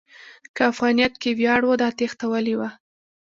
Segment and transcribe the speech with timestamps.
[0.55, 2.69] که افغانیت کې ویاړ و، دا تېښته ولې وه؟